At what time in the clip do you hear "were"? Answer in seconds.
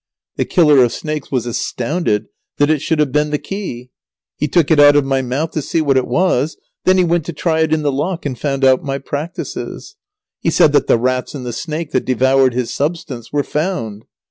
13.31-13.43